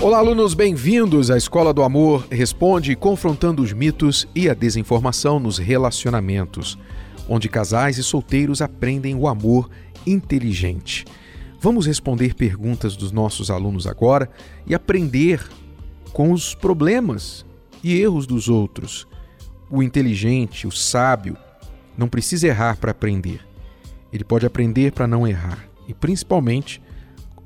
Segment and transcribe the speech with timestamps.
[0.00, 5.58] Olá, alunos, bem-vindos à Escola do Amor Responde, confrontando os mitos e a desinformação nos
[5.58, 6.78] relacionamentos,
[7.28, 9.68] onde casais e solteiros aprendem o amor
[10.06, 11.04] inteligente.
[11.60, 14.30] Vamos responder perguntas dos nossos alunos agora
[14.64, 15.44] e aprender
[16.12, 17.44] com os problemas
[17.82, 19.08] e erros dos outros.
[19.68, 21.36] O inteligente, o sábio,
[21.96, 23.40] não precisa errar para aprender.
[24.12, 25.68] Ele pode aprender para não errar.
[25.88, 26.80] E principalmente,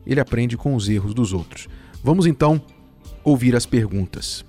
[0.06, 1.66] ele aprende com os erros dos outros.
[2.04, 2.60] Vamos então
[3.22, 4.44] ouvir as perguntas.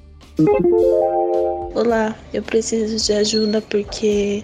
[1.76, 4.44] Olá, eu preciso de ajuda porque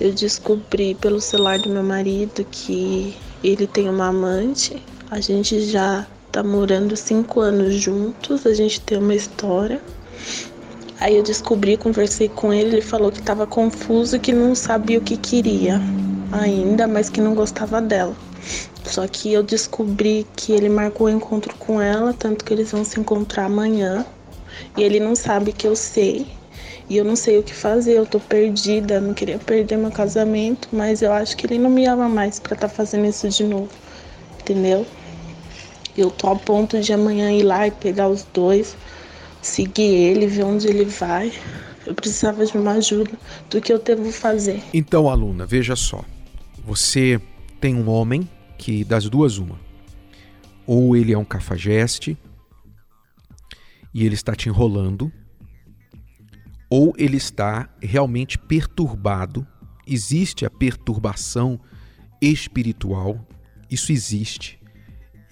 [0.00, 4.82] eu descobri pelo celular do meu marido que ele tem uma amante.
[5.12, 9.80] A gente já tá morando cinco anos juntos, a gente tem uma história.
[10.98, 15.02] Aí eu descobri, conversei com ele, ele falou que estava confuso, que não sabia o
[15.02, 15.80] que queria
[16.32, 18.16] ainda, mas que não gostava dela.
[18.88, 22.72] Só que eu descobri que ele marcou o um encontro com ela, tanto que eles
[22.72, 24.04] vão se encontrar amanhã.
[24.76, 26.26] E ele não sabe que eu sei.
[26.88, 30.68] E eu não sei o que fazer, eu tô perdida, não queria perder meu casamento,
[30.72, 33.44] mas eu acho que ele não me ama mais para estar tá fazendo isso de
[33.44, 33.68] novo.
[34.40, 34.86] Entendeu?
[35.94, 38.74] Eu tô a ponto de amanhã ir lá e pegar os dois,
[39.42, 41.30] seguir ele, ver onde ele vai.
[41.84, 43.10] Eu precisava de uma ajuda
[43.50, 44.62] do que eu devo fazer.
[44.72, 46.02] Então, aluna, veja só.
[46.64, 47.20] Você
[47.60, 48.26] tem um homem
[48.58, 49.58] que das duas uma.
[50.66, 52.18] Ou ele é um cafajeste
[53.94, 55.10] e ele está te enrolando,
[56.68, 59.46] ou ele está realmente perturbado.
[59.86, 61.58] Existe a perturbação
[62.20, 63.26] espiritual,
[63.70, 64.60] isso existe.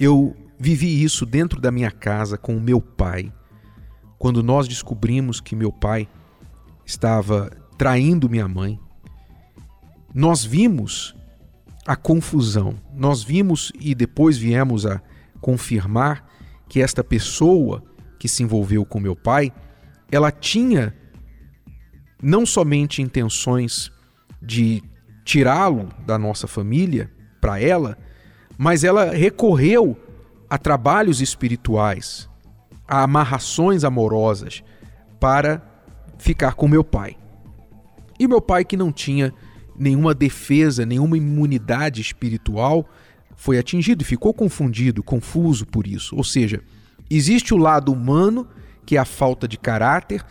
[0.01, 3.31] Eu vivi isso dentro da minha casa com o meu pai.
[4.19, 6.09] Quando nós descobrimos que meu pai
[6.87, 8.81] estava traindo minha mãe,
[10.15, 11.15] nós vimos
[11.87, 12.75] a confusão.
[12.95, 15.01] Nós vimos e depois viemos a
[15.41, 16.27] confirmar
[16.69, 17.83] que esta pessoa
[18.19, 19.53] que se envolveu com meu pai,
[20.11, 20.95] ela tinha
[22.21, 23.93] não somente intenções
[24.43, 24.83] de
[25.25, 27.11] tirá-lo da nossa família
[27.41, 27.97] para ela,
[28.59, 29.97] mas ela recorreu
[30.49, 32.29] a trabalhos espirituais,
[32.89, 34.63] a amarrações amorosas
[35.21, 35.63] para
[36.19, 37.17] ficar com meu pai.
[38.19, 39.33] E meu pai, que não tinha
[39.79, 42.89] nenhuma defesa, nenhuma imunidade espiritual,
[43.37, 46.17] foi atingido e ficou confundido, confuso por isso.
[46.17, 46.63] Ou seja,
[47.11, 48.49] existe o lado humano,
[48.85, 50.25] que é a falta de caráter,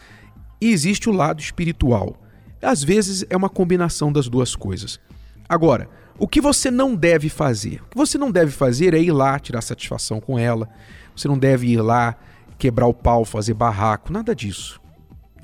[0.59, 2.21] e existe o lado espiritual.
[2.61, 4.99] Às vezes é uma combinação das duas coisas.
[5.47, 7.81] Agora, o que você não deve fazer?
[7.83, 10.67] O que você não deve fazer é ir lá tirar satisfação com ela.
[11.15, 12.15] Você não deve ir lá
[12.57, 14.81] quebrar o pau, fazer barraco, nada disso.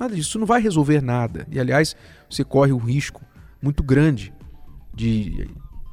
[0.00, 1.46] Nada disso, não vai resolver nada.
[1.50, 1.94] E aliás,
[2.28, 3.20] você corre o risco
[3.62, 4.32] muito grande
[4.94, 5.48] de,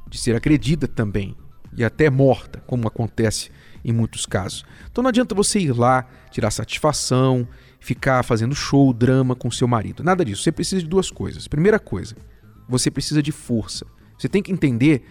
[0.08, 1.36] de ser agredida também
[1.76, 3.50] e até morta, como acontece
[3.84, 4.64] em muitos casos.
[4.90, 7.46] Então não adianta você ir lá, tirar satisfação,
[7.78, 10.02] ficar fazendo show, drama com seu marido.
[10.02, 10.42] Nada disso.
[10.42, 11.48] Você precisa de duas coisas.
[11.48, 12.16] Primeira coisa,
[12.68, 13.86] você precisa de força.
[14.18, 15.02] Você tem que entender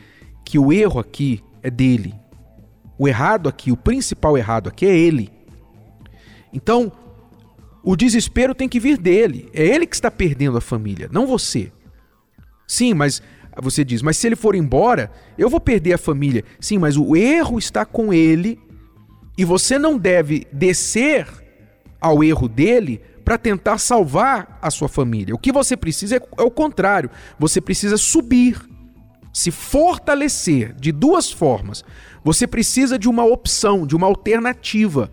[0.45, 2.13] que o erro aqui é dele.
[2.97, 5.31] O errado aqui, o principal errado aqui é ele.
[6.53, 6.91] Então,
[7.83, 9.49] o desespero tem que vir dele.
[9.53, 11.71] É ele que está perdendo a família, não você.
[12.69, 13.19] Sim, mas
[13.59, 16.45] você diz, mas se ele for embora, eu vou perder a família.
[16.59, 18.59] Sim, mas o erro está com ele
[19.35, 21.27] e você não deve descer
[21.99, 25.33] ao erro dele para tentar salvar a sua família.
[25.33, 27.09] O que você precisa é, é o contrário.
[27.39, 28.61] Você precisa subir,
[29.33, 31.83] se fortalecer de duas formas.
[32.23, 35.11] Você precisa de uma opção, de uma alternativa.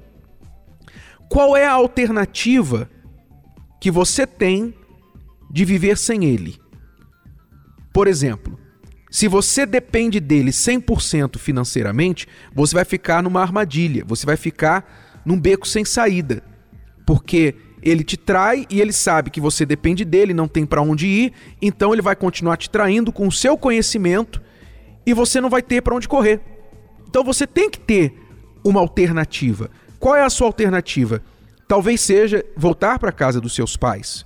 [1.30, 2.90] Qual é a alternativa
[3.80, 4.74] que você tem
[5.50, 6.65] de viver sem ele?
[7.96, 8.60] Por exemplo,
[9.10, 15.40] se você depende dele 100% financeiramente, você vai ficar numa armadilha, você vai ficar num
[15.40, 16.42] beco sem saída
[17.06, 21.06] porque ele te trai e ele sabe que você depende dele, não tem para onde
[21.06, 21.32] ir,
[21.62, 24.42] então ele vai continuar te traindo com o seu conhecimento
[25.06, 26.42] e você não vai ter para onde correr.
[27.08, 28.12] Então você tem que ter
[28.62, 29.70] uma alternativa.
[29.98, 31.22] Qual é a sua alternativa?
[31.66, 34.25] Talvez seja voltar para casa dos seus pais.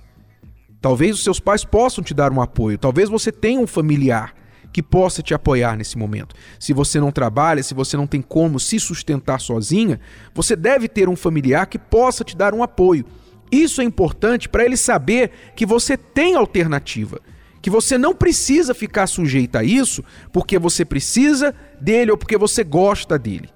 [0.81, 2.77] Talvez os seus pais possam te dar um apoio.
[2.77, 4.33] Talvez você tenha um familiar
[4.73, 6.35] que possa te apoiar nesse momento.
[6.59, 9.99] Se você não trabalha, se você não tem como se sustentar sozinha,
[10.33, 13.05] você deve ter um familiar que possa te dar um apoio.
[13.51, 17.19] Isso é importante para ele saber que você tem alternativa,
[17.61, 22.63] que você não precisa ficar sujeita a isso porque você precisa dele ou porque você
[22.63, 23.49] gosta dele.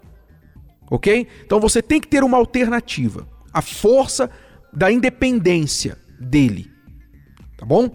[0.92, 1.28] Ok?
[1.44, 3.28] Então você tem que ter uma alternativa.
[3.52, 4.30] A força
[4.72, 6.75] da independência dele.
[7.66, 7.90] Tá bom?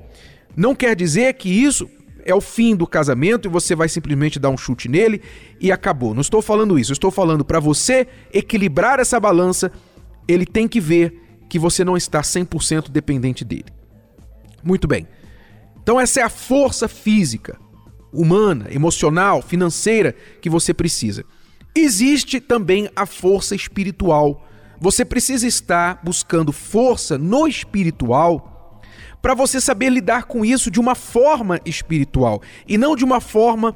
[0.56, 1.88] Não quer dizer que isso
[2.24, 5.22] é o fim do casamento e você vai simplesmente dar um chute nele
[5.60, 6.12] e acabou.
[6.12, 6.92] Não estou falando isso.
[6.92, 9.70] Estou falando para você equilibrar essa balança,
[10.26, 13.66] ele tem que ver que você não está 100% dependente dele.
[14.62, 15.06] Muito bem.
[15.80, 17.56] Então, essa é a força física,
[18.12, 21.24] humana, emocional, financeira que você precisa.
[21.76, 24.44] Existe também a força espiritual.
[24.80, 28.49] Você precisa estar buscando força no espiritual
[29.22, 33.74] para você saber lidar com isso de uma forma espiritual e não de uma forma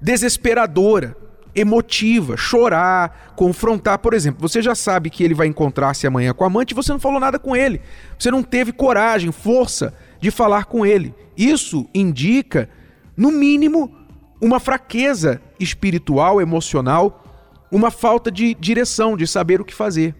[0.00, 1.16] desesperadora,
[1.54, 3.98] emotiva, chorar, confrontar.
[3.98, 6.92] Por exemplo, você já sabe que ele vai encontrar-se amanhã com a amante e você
[6.92, 7.80] não falou nada com ele.
[8.18, 11.14] Você não teve coragem, força de falar com ele.
[11.36, 12.68] Isso indica,
[13.16, 13.94] no mínimo,
[14.40, 17.24] uma fraqueza espiritual, emocional,
[17.70, 20.14] uma falta de direção, de saber o que fazer.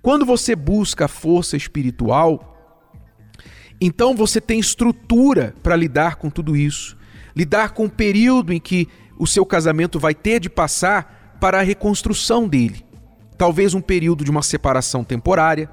[0.00, 2.57] Quando você busca força espiritual,
[3.80, 6.96] então você tem estrutura para lidar com tudo isso,
[7.34, 8.88] lidar com o período em que
[9.18, 12.84] o seu casamento vai ter de passar para a reconstrução dele.
[13.36, 15.70] Talvez um período de uma separação temporária,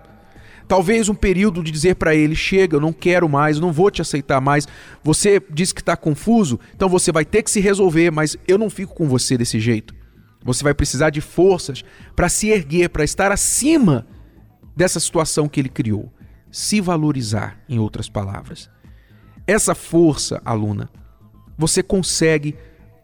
[0.68, 4.02] Talvez um período de dizer para ele: chega, eu não quero mais, não vou te
[4.02, 4.68] aceitar mais.
[5.04, 8.70] Você diz que está confuso, então você vai ter que se resolver, mas eu não
[8.70, 9.94] fico com você desse jeito.
[10.44, 11.84] Você vai precisar de forças
[12.16, 14.08] para se erguer, para estar acima
[14.76, 16.12] dessa situação que ele criou.
[16.52, 18.70] Se valorizar, em outras palavras.
[19.48, 20.90] Essa força, aluna,
[21.58, 22.56] você consegue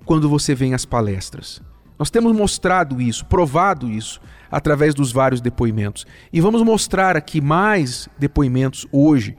[0.05, 1.61] quando você vem às palestras.
[1.97, 6.05] Nós temos mostrado isso, provado isso através dos vários depoimentos.
[6.33, 9.37] E vamos mostrar aqui mais depoimentos hoje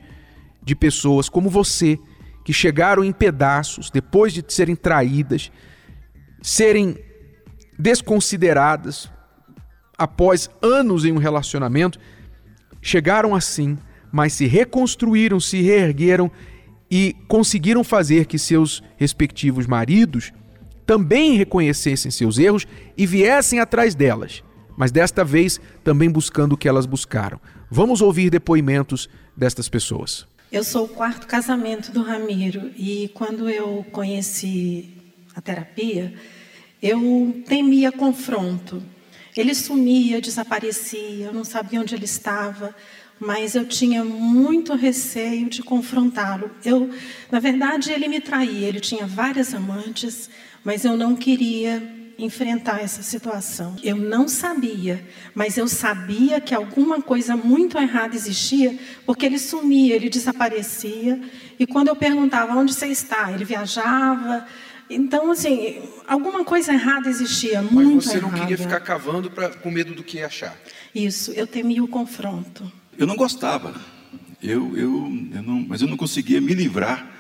[0.63, 1.99] de pessoas como você
[2.45, 5.51] que chegaram em pedaços depois de serem traídas,
[6.41, 6.97] serem
[7.79, 9.11] desconsideradas
[9.99, 11.99] após anos em um relacionamento,
[12.81, 13.79] chegaram assim,
[14.13, 16.31] mas se reconstruíram, se reergueram
[16.91, 20.33] e conseguiram fazer que seus respectivos maridos
[20.87, 22.67] também reconhecessem seus erros
[22.97, 24.45] e viessem atrás delas
[24.77, 27.41] mas desta vez também buscando o que elas buscaram.
[27.71, 30.27] Vamos ouvir depoimentos destas pessoas.
[30.51, 34.95] Eu sou o quarto casamento do Ramiro e quando eu conheci
[35.35, 36.13] a terapia,
[36.83, 38.83] eu temia confronto.
[39.35, 42.75] Ele sumia, desaparecia, eu não sabia onde ele estava,
[43.25, 46.51] mas eu tinha muito receio de confrontá-lo.
[46.65, 46.91] Eu,
[47.31, 50.29] na verdade, ele me traía, ele tinha várias amantes,
[50.65, 51.81] mas eu não queria
[52.19, 53.77] enfrentar essa situação.
[53.83, 58.77] Eu não sabia, mas eu sabia que alguma coisa muito errada existia,
[59.07, 61.21] porque ele sumia, ele desaparecia,
[61.59, 64.45] e quando eu perguntava onde você está, ele viajava.
[64.91, 68.41] Então, assim, alguma coisa errada existia, mas muito Mas você não errada.
[68.41, 70.57] queria ficar cavando pra, com medo do que ia achar?
[70.93, 72.82] Isso, eu temia o confronto.
[72.99, 73.75] Eu não gostava,
[74.43, 77.11] eu, eu, eu não, mas eu não conseguia me livrar,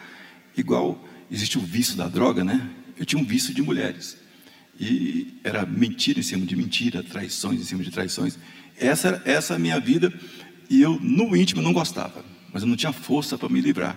[0.57, 2.71] igual existe o vício da droga, né?
[2.97, 4.19] Eu tinha um vício de mulheres.
[4.79, 8.39] E era mentira em cima de mentira, traições em cima de traições.
[8.77, 10.13] Essa essa a minha vida
[10.69, 13.97] e eu no íntimo não gostava, mas eu não tinha força para me livrar.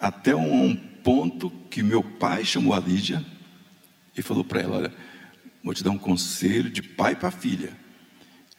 [0.00, 3.24] Até um, um ponto que meu pai chamou a Lídia
[4.16, 4.94] e falou para ela: Olha,
[5.62, 7.72] vou te dar um conselho de pai para filha.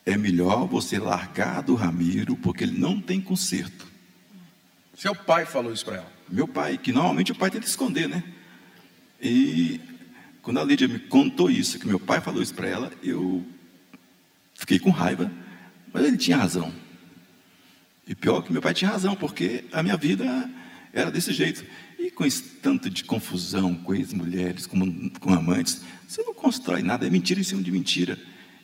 [0.09, 3.85] É melhor você largar do Ramiro, porque ele não tem conserto.
[4.97, 6.11] Seu pai falou isso para ela?
[6.27, 8.23] Meu pai, que normalmente o pai tenta esconder, né?
[9.21, 9.79] E
[10.41, 13.45] quando a Lídia me contou isso, que meu pai falou isso para ela, eu
[14.55, 15.31] fiquei com raiva,
[15.93, 16.73] mas ele tinha razão.
[18.07, 20.49] E pior que meu pai tinha razão, porque a minha vida
[20.91, 21.63] era desse jeito.
[21.99, 27.05] E com esse tanto de confusão com ex-mulheres, com, com amantes, você não constrói nada,
[27.05, 28.17] é mentira em cima de mentira.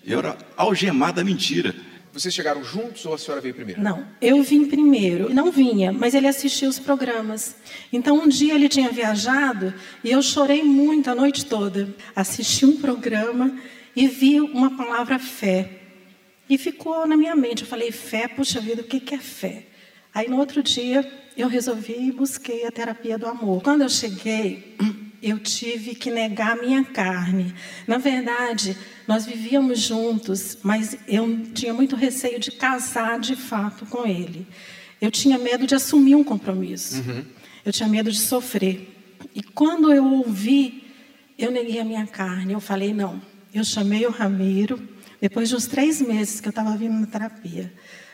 [0.06, 1.76] Eu era algemada mentira.
[2.14, 3.82] Vocês chegaram juntos ou a senhora veio primeiro?
[3.82, 5.34] Não, eu vim primeiro.
[5.34, 7.56] Não vinha, mas ele assistia os programas.
[7.92, 11.94] Então um dia ele tinha viajado e eu chorei muito a noite toda.
[12.16, 13.58] Assisti um programa
[13.96, 15.82] e vi uma palavra fé.
[16.48, 17.64] E ficou na minha mente.
[17.64, 19.66] Eu falei, fé, puxa vida, o que é fé?
[20.14, 23.62] Aí no outro dia eu resolvi e busquei a terapia do amor.
[23.64, 24.78] Quando eu cheguei,
[25.26, 27.52] eu tive que negar minha carne.
[27.88, 28.78] Na verdade,
[29.08, 34.46] nós vivíamos juntos, mas eu tinha muito receio de casar de fato com ele.
[35.02, 36.98] Eu tinha medo de assumir um compromisso.
[36.98, 37.26] Uhum.
[37.66, 38.96] Eu tinha medo de sofrer.
[39.34, 40.84] E quando eu ouvi,
[41.40, 42.54] eu neguei a minha carne.
[42.54, 43.20] Eu falei, não.
[43.52, 44.80] Eu chamei o Ramiro,
[45.20, 47.74] depois de uns três meses que eu estava vindo na terapia.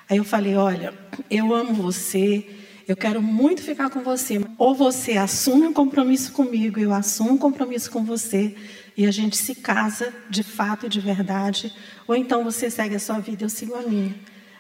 [0.10, 0.94] Aí eu falei, olha,
[1.30, 2.48] eu amo você,
[2.88, 4.40] Eu quero muito ficar com você.
[4.58, 8.56] Ou você assume um compromisso comigo, eu assumo um compromisso com você,
[8.98, 11.74] e a gente se casa de fato e de verdade,
[12.08, 14.14] ou então você segue a sua vida, eu sigo a minha.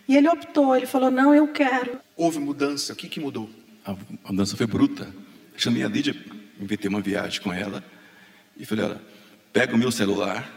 [0.07, 1.99] E ele optou, ele falou: Não, eu quero.
[2.15, 3.49] Houve mudança, o que, que mudou?
[3.85, 3.91] A,
[4.23, 5.13] a mudança foi bruta.
[5.57, 6.15] Chamei a Lídia,
[6.59, 7.83] inventei uma viagem com ela,
[8.57, 9.01] e falei: Olha,
[9.51, 10.51] pega o meu celular,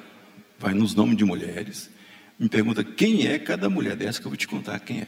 [0.59, 1.91] vai nos nomes de mulheres,
[2.39, 5.07] me pergunta quem é cada mulher dessa que eu vou te contar quem é.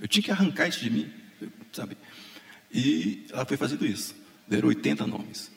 [0.00, 1.10] Eu tinha que arrancar isso de mim,
[1.72, 1.96] sabe?
[2.72, 4.14] E ela foi fazendo isso.
[4.46, 5.50] Deram 80 nomes.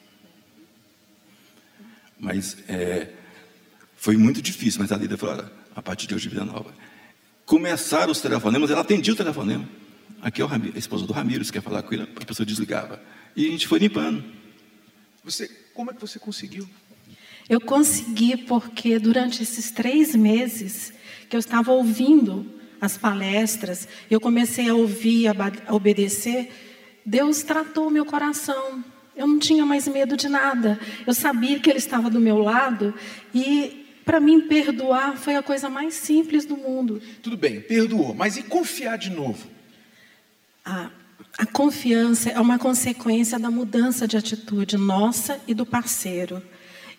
[2.19, 3.09] Mas é,
[3.95, 6.73] foi muito difícil, mas a Lida falou, a partir de hoje, vida nova.
[7.45, 9.67] Começaram os telefonemas, ela atendia o telefonema.
[10.21, 12.45] Aqui é o Ramiro, a esposa do Ramiro, você quer falar com ele, a pessoa
[12.45, 13.01] desligava.
[13.35, 14.23] E a gente foi limpando.
[15.23, 16.67] Você, como é que você conseguiu?
[17.49, 20.93] Eu consegui porque durante esses três meses
[21.29, 26.51] que eu estava ouvindo as palestras, eu comecei a ouvir, a obedecer,
[27.05, 28.83] Deus tratou meu coração.
[29.15, 30.79] Eu não tinha mais medo de nada.
[31.05, 32.93] Eu sabia que Ele estava do meu lado
[33.35, 36.99] e para mim perdoar foi a coisa mais simples do mundo.
[37.21, 39.47] Tudo bem, perdoou, mas e confiar de novo?
[40.65, 40.89] A,
[41.37, 46.41] a confiança é uma consequência da mudança de atitude nossa e do parceiro.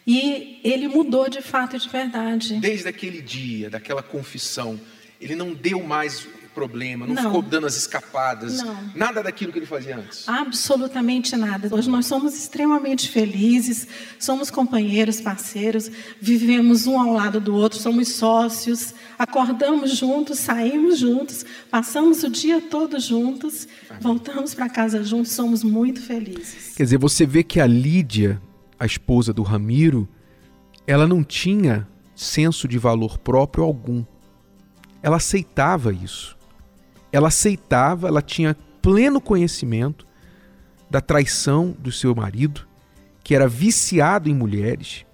[0.06, 2.54] E ele mudou de fato e de verdade.
[2.60, 4.78] Desde aquele dia, daquela confissão,
[5.22, 8.76] ele não deu mais problema, não, não, ficou dando as escapadas, não.
[8.94, 10.28] nada daquilo que ele fazia antes.
[10.28, 11.74] Absolutamente nada.
[11.74, 13.88] Hoje nós somos extremamente felizes,
[14.18, 21.44] somos companheiros, parceiros, vivemos um ao lado do outro, somos sócios, acordamos juntos, saímos juntos,
[21.70, 24.02] passamos o dia todo juntos, Amém.
[24.02, 26.74] voltamos para casa juntos, somos muito felizes.
[26.76, 28.40] Quer dizer, você vê que a Lídia,
[28.78, 30.08] a esposa do Ramiro,
[30.86, 34.04] ela não tinha senso de valor próprio algum.
[35.02, 36.36] Ela aceitava isso
[37.12, 40.06] ela aceitava, ela tinha pleno conhecimento
[40.90, 42.66] da traição do seu marido,
[43.22, 45.04] que era viciado em mulheres,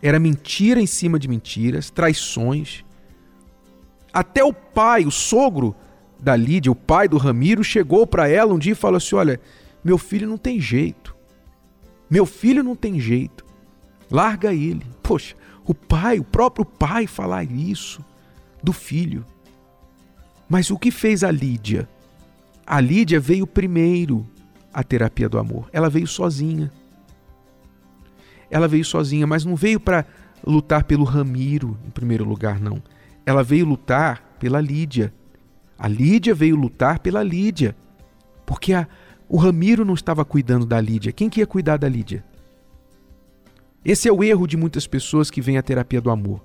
[0.00, 2.84] era mentira em cima de mentiras, traições.
[4.12, 5.74] Até o pai, o sogro
[6.18, 9.40] da Lídia, o pai do Ramiro, chegou para ela um dia e falou assim: Olha,
[9.84, 11.14] meu filho não tem jeito.
[12.08, 13.44] Meu filho não tem jeito.
[14.10, 14.86] Larga ele.
[15.02, 18.02] Poxa, o pai, o próprio pai falar isso
[18.66, 19.24] do filho.
[20.48, 21.88] Mas o que fez a Lídia?
[22.66, 24.26] A Lídia veio primeiro
[24.74, 25.68] à terapia do amor.
[25.72, 26.70] Ela veio sozinha.
[28.50, 30.04] Ela veio sozinha, mas não veio para
[30.44, 32.82] lutar pelo Ramiro em primeiro lugar, não.
[33.24, 35.14] Ela veio lutar pela Lídia.
[35.78, 37.76] A Lídia veio lutar pela Lídia.
[38.44, 38.88] Porque a,
[39.28, 41.12] o Ramiro não estava cuidando da Lídia.
[41.12, 42.24] Quem que ia cuidar da Lídia?
[43.84, 46.42] Esse é o erro de muitas pessoas que vêm à terapia do amor.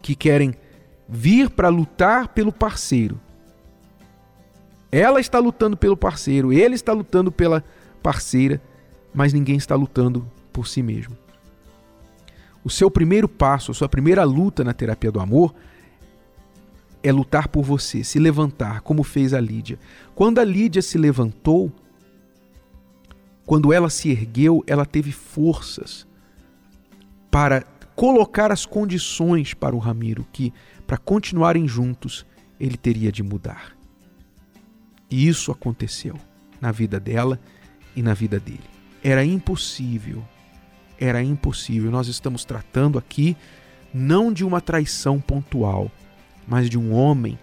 [0.00, 0.54] Que querem
[1.08, 3.20] vir para lutar pelo parceiro.
[4.90, 7.62] Ela está lutando pelo parceiro, ele está lutando pela
[8.02, 8.60] parceira,
[9.12, 11.16] mas ninguém está lutando por si mesmo.
[12.64, 15.54] O seu primeiro passo, a sua primeira luta na terapia do amor
[17.02, 19.78] é lutar por você, se levantar, como fez a Lídia.
[20.14, 21.72] Quando a Lídia se levantou,
[23.46, 26.06] quando ela se ergueu, ela teve forças
[27.30, 27.64] para
[27.98, 30.54] colocar as condições para o Ramiro, que
[30.86, 32.24] para continuarem juntos
[32.60, 33.76] ele teria de mudar.
[35.10, 36.14] E isso aconteceu
[36.60, 37.40] na vida dela
[37.96, 38.62] e na vida dele.
[39.02, 40.24] Era impossível,
[40.96, 41.90] era impossível.
[41.90, 43.36] Nós estamos tratando aqui
[43.92, 45.90] não de uma traição pontual,
[46.46, 47.36] mas de um homem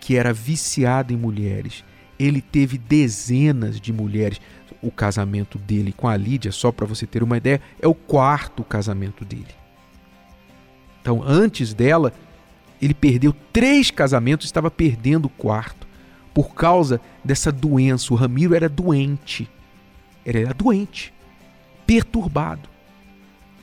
[0.00, 1.84] que era viciado em mulheres.
[2.18, 4.40] Ele teve dezenas de mulheres.
[4.80, 8.64] O casamento dele com a Lídia, só para você ter uma ideia, é o quarto
[8.64, 9.61] casamento dele.
[11.02, 12.14] Então, antes dela,
[12.80, 15.86] ele perdeu três casamentos, estava perdendo o quarto
[16.32, 18.14] por causa dessa doença.
[18.14, 19.50] O Ramiro era doente.
[20.24, 21.12] Ele era doente,
[21.84, 22.68] perturbado.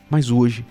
[0.10, 0.65] Mas hoje,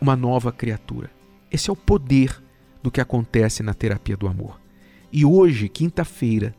[0.00, 1.10] uma nova criatura.
[1.50, 2.42] Esse é o poder
[2.82, 4.60] do que acontece na terapia do amor.
[5.12, 6.54] E hoje, quinta-feira,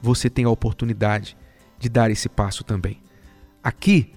[0.00, 1.36] você tem a oportunidade
[1.78, 3.02] de dar esse passo também.
[3.62, 4.12] Aqui,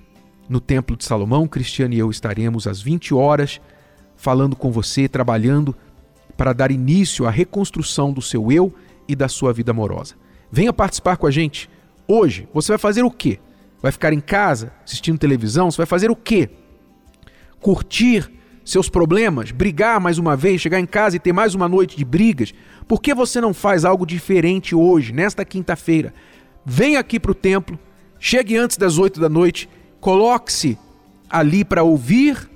[0.47, 3.59] no Templo de Salomão, Cristiano e eu estaremos às 20 horas
[4.23, 5.75] falando com você, trabalhando
[6.37, 8.73] para dar início à reconstrução do seu eu
[9.05, 10.15] e da sua vida amorosa.
[10.49, 11.69] Venha participar com a gente.
[12.07, 13.37] Hoje, você vai fazer o quê?
[13.81, 15.69] Vai ficar em casa assistindo televisão?
[15.69, 16.49] Você vai fazer o quê?
[17.59, 18.31] Curtir
[18.63, 22.05] seus problemas, brigar mais uma vez, chegar em casa e ter mais uma noite de
[22.05, 22.53] brigas?
[22.87, 26.13] Por que você não faz algo diferente hoje, nesta quinta-feira?
[26.65, 27.77] Venha aqui para o templo,
[28.17, 29.67] chegue antes das oito da noite,
[29.99, 30.77] coloque-se
[31.29, 32.52] ali para ouvir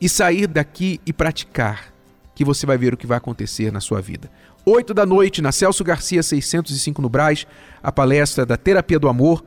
[0.00, 1.92] e sair daqui e praticar,
[2.34, 4.30] que você vai ver o que vai acontecer na sua vida.
[4.64, 7.46] 8 da noite, na Celso Garcia 605 no Braz,
[7.82, 9.42] a palestra da Terapia do Amor.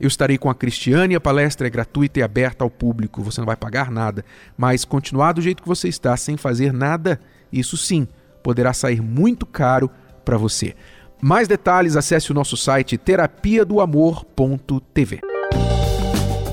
[0.00, 3.46] Eu estarei com a Cristiane, a palestra é gratuita e aberta ao público, você não
[3.46, 4.24] vai pagar nada.
[4.56, 7.20] Mas continuar do jeito que você está, sem fazer nada,
[7.52, 8.08] isso sim,
[8.42, 9.90] poderá sair muito caro
[10.24, 10.74] para você.
[11.20, 15.31] Mais detalhes, acesse o nosso site terapia do amor.tv.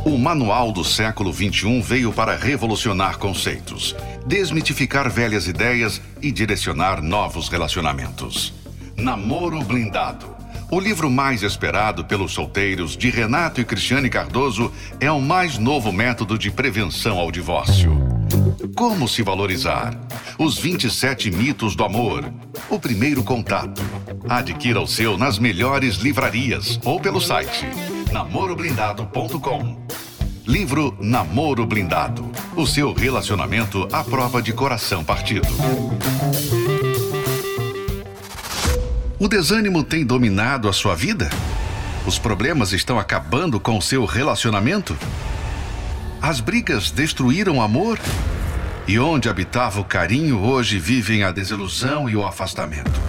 [0.06, 7.50] O Manual do Século XXI veio para revolucionar conceitos, desmitificar velhas ideias e direcionar novos
[7.50, 8.54] relacionamentos.
[8.96, 10.38] Namoro Blindado.
[10.72, 15.92] O livro mais esperado pelos solteiros de Renato e Cristiane Cardoso é o mais novo
[15.92, 17.92] método de prevenção ao divórcio.
[18.76, 20.00] Como se valorizar?
[20.38, 22.32] Os 27 mitos do amor.
[22.70, 23.82] O primeiro contato.
[24.30, 27.68] Adquira o seu nas melhores livrarias ou pelo site
[28.12, 29.78] namoroblindado.com.
[30.46, 32.32] Livro Namoro Blindado.
[32.56, 35.48] O seu relacionamento à prova de coração partido.
[39.20, 41.30] O desânimo tem dominado a sua vida?
[42.06, 44.98] Os problemas estão acabando com o seu relacionamento?
[46.22, 48.00] As brigas destruíram o amor?
[48.88, 53.00] E onde habitava o carinho, hoje vivem a desilusão e o afastamento.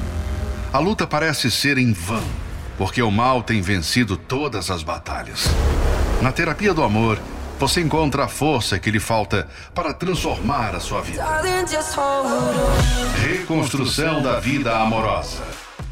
[0.70, 2.49] A luta parece ser em vão
[2.80, 5.50] porque o mal tem vencido todas as batalhas.
[6.22, 7.20] Na terapia do amor,
[7.58, 11.22] você encontra a força que lhe falta para transformar a sua vida.
[13.20, 15.42] Reconstrução da vida amorosa.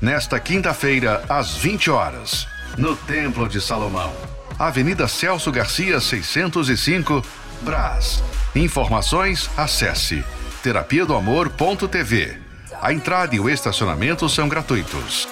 [0.01, 4.11] Nesta quinta-feira, às 20 horas, no Templo de Salomão,
[4.59, 7.23] Avenida Celso Garcia, 605,
[7.61, 8.25] Brás.
[8.57, 10.25] Informações, acesse
[10.63, 12.39] terapia do amor.tv.
[12.81, 15.29] A entrada e o estacionamento são gratuitos.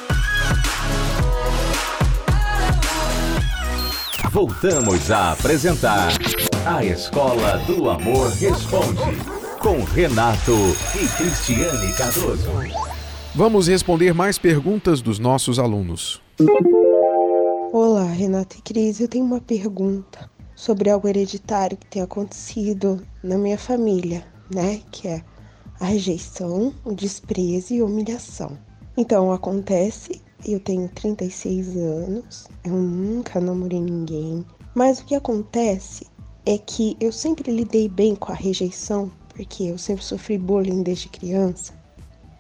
[4.37, 6.11] Voltamos a apresentar
[6.67, 9.01] A Escola do Amor Responde,
[9.63, 10.53] com Renato
[10.95, 12.47] e Cristiane Cardoso.
[13.35, 16.21] Vamos responder mais perguntas dos nossos alunos.
[17.73, 19.01] Olá, Renata e Cris.
[19.01, 24.23] Eu tenho uma pergunta sobre algo hereditário que tem acontecido na minha família,
[24.55, 24.83] né?
[24.93, 25.23] Que é
[25.81, 28.59] a rejeição, o desprezo e a humilhação.
[28.99, 34.45] Então, acontece eu tenho 36 anos, eu nunca namorei ninguém,
[34.75, 36.07] mas o que acontece
[36.45, 41.09] é que eu sempre lidei bem com a rejeição, porque eu sempre sofri bullying desde
[41.09, 41.73] criança.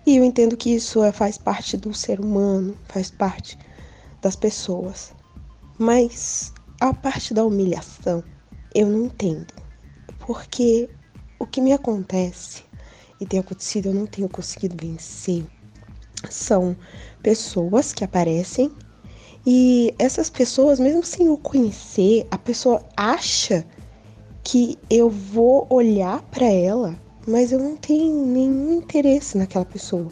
[0.06, 3.58] E eu entendo que isso é, faz parte do ser humano, faz parte
[4.22, 5.12] das pessoas.
[5.78, 8.22] Mas a parte da humilhação,
[8.74, 9.52] eu não entendo.
[10.20, 10.88] Porque
[11.40, 12.62] o que me acontece
[13.20, 15.44] e tem acontecido, eu não tenho conseguido vencer
[16.30, 16.76] são
[17.26, 18.70] pessoas que aparecem
[19.44, 23.66] e essas pessoas, mesmo sem eu conhecer, a pessoa acha
[24.44, 30.06] que eu vou olhar para ela, mas eu não tenho nenhum interesse naquela pessoa.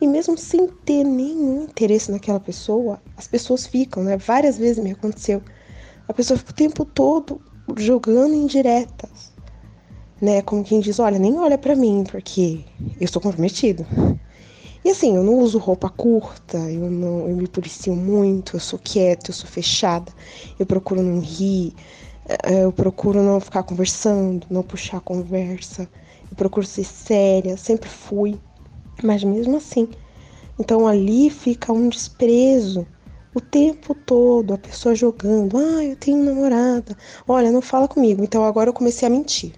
[0.00, 4.16] E mesmo sem ter nenhum interesse naquela pessoa, as pessoas ficam, né?
[4.16, 5.42] Várias vezes me aconteceu.
[6.08, 7.42] A pessoa fica o tempo todo
[7.76, 9.34] jogando indiretas,
[10.18, 10.40] né?
[10.40, 12.64] Como quem diz, olha, nem olha para mim, porque
[12.98, 13.84] eu sou comprometido.
[14.90, 19.30] Assim, eu não uso roupa curta, eu não eu me policio muito, eu sou quieta,
[19.30, 20.12] eu sou fechada,
[20.58, 21.74] eu procuro não rir,
[22.28, 25.88] eh, eu procuro não ficar conversando, não puxar a conversa,
[26.30, 28.38] eu procuro ser séria, sempre fui,
[29.02, 29.88] mas mesmo assim.
[30.58, 32.86] Então ali fica um desprezo
[33.34, 36.96] o tempo todo, a pessoa jogando, ah, eu tenho namorada,
[37.26, 38.24] olha, não fala comigo.
[38.24, 39.52] Então agora eu comecei a mentir.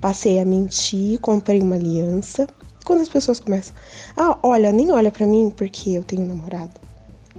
[0.00, 2.46] Passei a mentir, comprei uma aliança
[2.84, 3.74] quando as pessoas começam,
[4.16, 6.72] ah, olha, nem olha para mim porque eu tenho namorado.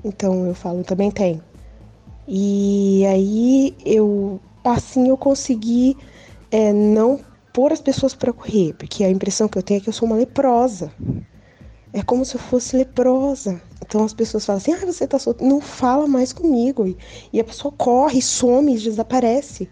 [0.04, 1.42] Então eu falo, também tenho.
[2.28, 5.96] E aí eu, assim, eu consegui
[6.52, 7.20] é, não
[7.54, 10.08] pôr as pessoas para correr, porque a impressão que eu tenho é que eu sou
[10.08, 10.92] uma leprosa.
[11.94, 13.62] É como se eu fosse leprosa.
[13.86, 15.46] Então as pessoas falam assim: ah, você tá solto.
[15.46, 16.94] Não fala mais comigo.
[17.32, 19.70] E a pessoa corre, some, desaparece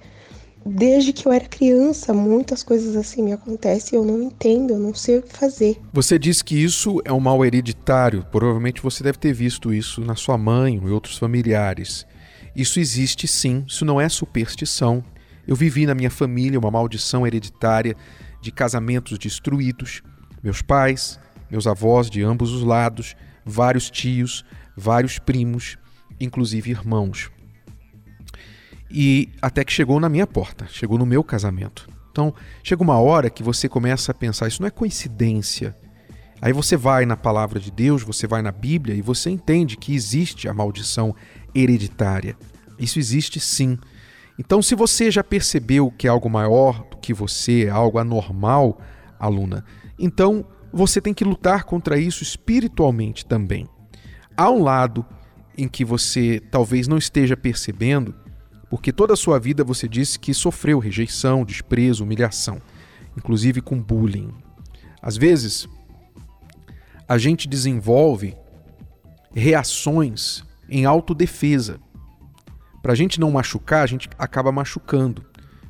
[0.65, 4.93] desde que eu era criança, muitas coisas assim me acontecem eu não entendo, eu não
[4.93, 5.79] sei o que fazer.
[5.91, 8.25] Você diz que isso é um mal hereditário.
[8.31, 12.05] Provavelmente você deve ter visto isso na sua mãe ou em outros familiares.
[12.55, 15.03] Isso existe sim, isso não é superstição.
[15.45, 17.95] Eu vivi na minha família uma maldição hereditária
[18.41, 20.01] de casamentos destruídos.
[20.41, 24.45] Meus pais, meus avós de ambos os lados, vários tios,
[24.77, 25.77] vários primos,
[26.19, 27.31] inclusive irmãos
[28.93, 31.89] e até que chegou na minha porta, chegou no meu casamento.
[32.11, 32.31] Então,
[32.63, 35.75] chega uma hora que você começa a pensar, isso não é coincidência.
[36.39, 39.95] Aí você vai na palavra de Deus, você vai na Bíblia e você entende que
[39.95, 41.15] existe a maldição
[41.55, 42.37] hereditária.
[42.77, 43.79] Isso existe sim.
[44.37, 48.79] Então, se você já percebeu que é algo maior do que você, é algo anormal,
[49.19, 49.65] aluna,
[49.97, 53.67] então você tem que lutar contra isso espiritualmente também.
[54.37, 55.03] Há um lado
[55.57, 58.13] em que você talvez não esteja percebendo,
[58.73, 62.59] porque toda a sua vida você disse que sofreu rejeição, desprezo, humilhação,
[63.15, 64.33] inclusive com bullying.
[64.99, 65.69] Às vezes,
[67.07, 68.35] a gente desenvolve
[69.31, 71.79] reações em autodefesa.
[72.81, 75.23] Para a gente não machucar, a gente acaba machucando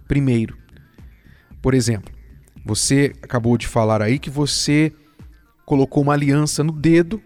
[0.07, 0.57] primeiro.
[1.61, 2.15] Por exemplo,
[2.65, 4.93] você acabou de falar aí que você
[5.65, 7.21] colocou uma aliança no dedo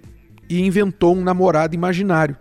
[0.50, 2.36] e inventou um namorado imaginário,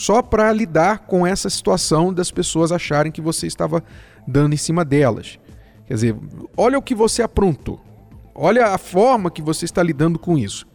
[0.00, 3.84] só para lidar com essa situação das pessoas acharem que você estava
[4.26, 5.38] dando em cima delas.
[5.86, 6.16] Quer dizer,
[6.56, 7.78] olha o que você aprontou.
[8.34, 10.66] Olha a forma que você está lidando com isso.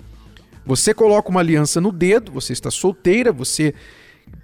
[0.63, 3.73] Você coloca uma aliança no dedo, você está solteira, você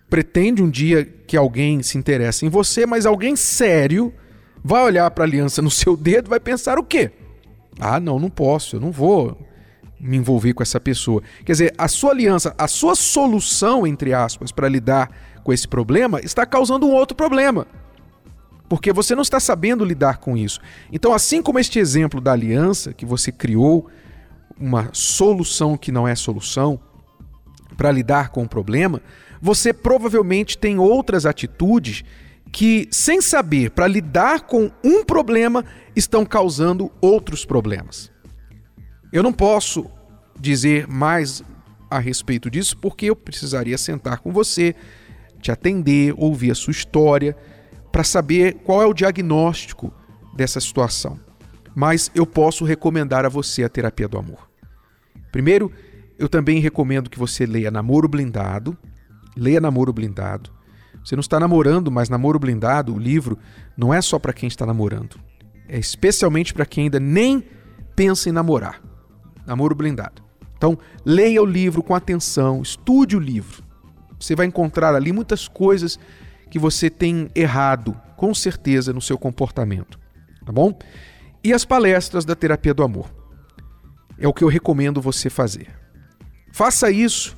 [0.09, 4.11] pretende um dia que alguém se interesse em você, mas alguém sério
[4.63, 7.11] vai olhar para a aliança no seu dedo vai pensar o quê?
[7.79, 9.37] Ah, não, não posso, eu não vou
[10.01, 11.21] me envolver com essa pessoa.
[11.45, 15.09] Quer dizer, a sua aliança, a sua solução, entre aspas, para lidar
[15.43, 17.67] com esse problema está causando um outro problema.
[18.67, 20.59] Porque você não está sabendo lidar com isso.
[20.91, 23.89] Então, assim como este exemplo da aliança, que você criou
[24.59, 26.79] uma solução que não é solução
[27.77, 29.01] para lidar com o problema,
[29.41, 32.03] você provavelmente tem outras atitudes
[32.51, 38.11] que, sem saber, para lidar com um problema, estão causando outros problemas.
[39.11, 39.89] Eu não posso
[40.39, 41.43] dizer mais
[41.89, 44.73] a respeito disso porque eu precisaria sentar com você,
[45.41, 47.35] te atender, ouvir a sua história,
[47.91, 49.93] para saber qual é o diagnóstico
[50.33, 51.19] dessa situação.
[51.75, 54.49] Mas eu posso recomendar a você a terapia do amor.
[55.31, 55.71] Primeiro,
[56.17, 58.77] eu também recomendo que você leia Namoro Blindado.
[59.35, 60.51] Leia Namoro Blindado.
[61.03, 63.37] Você não está namorando, mas Namoro Blindado, o livro,
[63.75, 65.19] não é só para quem está namorando.
[65.67, 67.43] É especialmente para quem ainda nem
[67.95, 68.81] pensa em namorar.
[69.51, 70.23] Namoro Blindado.
[70.55, 73.61] Então, leia o livro com atenção, estude o livro.
[74.17, 75.99] Você vai encontrar ali muitas coisas
[76.49, 79.99] que você tem errado, com certeza, no seu comportamento.
[80.45, 80.77] Tá bom?
[81.43, 83.09] E as palestras da terapia do amor.
[84.17, 85.67] É o que eu recomendo você fazer.
[86.53, 87.35] Faça isso,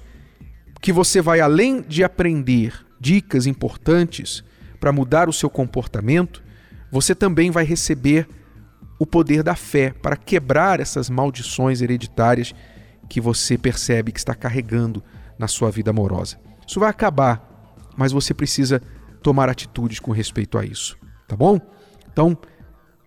[0.81, 4.43] que você vai além de aprender dicas importantes
[4.79, 6.43] para mudar o seu comportamento,
[6.91, 8.27] você também vai receber
[8.99, 12.53] o poder da fé para quebrar essas maldições hereditárias
[13.09, 15.03] que você percebe que está carregando
[15.37, 16.37] na sua vida amorosa.
[16.67, 18.81] Isso vai acabar, mas você precisa
[19.21, 21.59] tomar atitudes com respeito a isso, tá bom?
[22.11, 22.37] Então,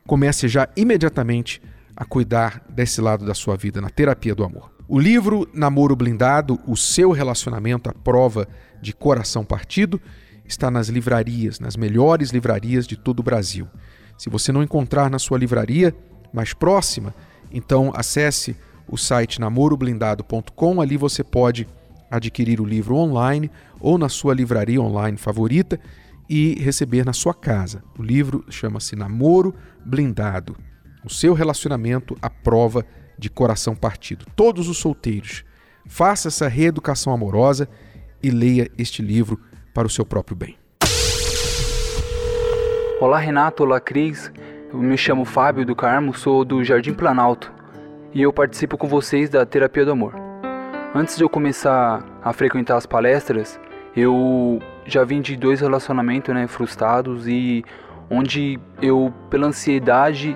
[0.06, 1.62] comece já imediatamente
[1.96, 4.70] a cuidar desse lado da sua vida na terapia do amor.
[4.88, 8.46] O livro Namoro Blindado, o seu relacionamento à prova
[8.80, 10.00] de coração partido,
[10.44, 13.66] está nas livrarias, nas melhores livrarias de todo o Brasil.
[14.16, 15.94] Se você não encontrar na sua livraria
[16.32, 17.14] mais próxima,
[17.50, 18.56] então acesse
[18.88, 21.66] o site namoroblindado.com, ali você pode
[22.10, 23.50] adquirir o livro online
[23.80, 25.78] ou na sua livraria online favorita
[26.28, 27.82] e receber na sua casa.
[27.98, 30.56] O livro chama-se Namoro Blindado.
[31.04, 32.84] O seu relacionamento à prova
[33.18, 34.26] de coração partido.
[34.34, 35.44] Todos os solteiros,
[35.86, 37.68] faça essa reeducação amorosa
[38.22, 39.40] e leia este livro
[39.72, 40.65] para o seu próprio bem.
[42.98, 44.32] Olá Renato, olá Cris,
[44.72, 47.52] eu me chamo Fábio do Carmo, sou do Jardim Planalto
[48.14, 50.14] e eu participo com vocês da Terapia do Amor.
[50.94, 53.60] Antes de eu começar a frequentar as palestras,
[53.94, 57.62] eu já vim de dois relacionamentos né, frustrados e
[58.08, 60.34] onde eu, pela ansiedade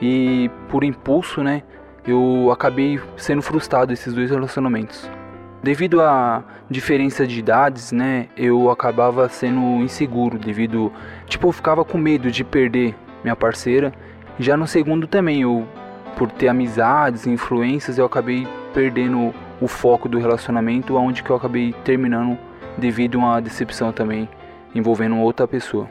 [0.00, 1.64] e por impulso, né,
[2.06, 5.10] eu acabei sendo frustrado esses dois relacionamentos.
[5.66, 10.92] Devido à diferença de idades, né, eu acabava sendo inseguro devido,
[11.26, 13.92] tipo, eu ficava com medo de perder minha parceira.
[14.38, 15.66] Já no segundo também, eu
[16.16, 21.74] por ter amizades, influências, eu acabei perdendo o foco do relacionamento, aonde que eu acabei
[21.82, 22.38] terminando
[22.78, 24.28] devido a uma decepção também
[24.72, 25.88] envolvendo outra pessoa.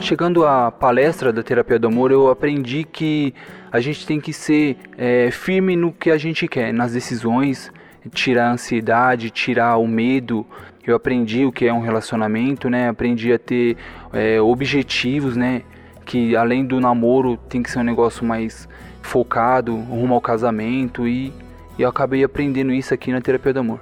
[0.00, 3.34] Chegando à palestra da terapia do amor, eu aprendi que
[3.70, 7.70] a gente tem que ser é, firme no que a gente quer, nas decisões,
[8.08, 10.46] tirar a ansiedade, tirar o medo.
[10.86, 12.88] Eu aprendi o que é um relacionamento, né?
[12.88, 13.76] Aprendi a ter
[14.12, 15.62] é, objetivos, né?
[16.04, 18.68] Que além do namoro tem que ser um negócio mais
[19.02, 21.32] focado, rumo ao casamento e,
[21.78, 23.80] e eu acabei aprendendo isso aqui na terapia do amor.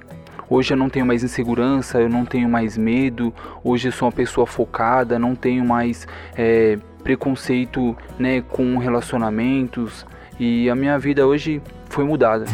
[0.51, 3.35] Hoje eu não tenho mais insegurança, eu não tenho mais medo.
[3.63, 10.07] Hoje eu sou uma pessoa focada, não tenho mais é, preconceito né, com relacionamentos
[10.41, 12.47] e a minha vida hoje foi mudada.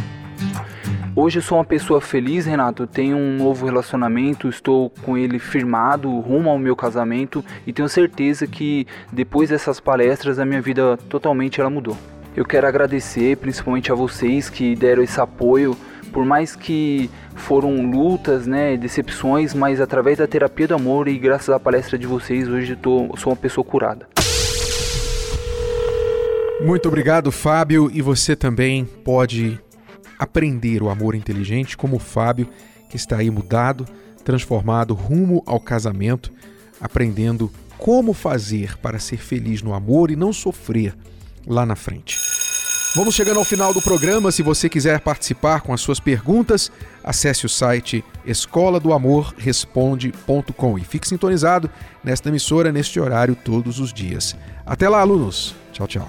[1.17, 2.89] Hoje eu sou uma pessoa feliz, Renato.
[2.89, 8.49] Tenho um novo relacionamento, estou com ele firmado rumo ao meu casamento e tenho certeza
[8.49, 11.97] que depois dessas palestras a minha vida totalmente ela mudou.
[12.37, 15.77] Eu quero agradecer principalmente a vocês que deram esse apoio,
[16.13, 21.51] por mais que foram lutas, né, decepções, mas através da terapia do amor e graças
[21.51, 24.09] à palestra de vocês, hoje eu tô, sou uma pessoa curada.
[26.61, 29.61] Muito obrigado, Fábio, e você também pode
[30.19, 32.49] aprender o amor inteligente como o Fábio,
[32.89, 33.87] que está aí mudado,
[34.25, 36.33] transformado rumo ao casamento,
[36.81, 40.95] aprendendo como fazer para ser feliz no amor e não sofrer
[41.47, 42.17] lá na frente.
[42.97, 44.31] Vamos chegando ao final do programa.
[44.31, 46.71] Se você quiser participar com as suas perguntas,
[47.03, 51.69] acesse o site escola do amor responde.com e fique sintonizado
[52.05, 54.37] nesta emissora neste horário todos os dias.
[54.65, 55.57] Até lá, alunos.
[55.73, 56.09] Tchau, tchau.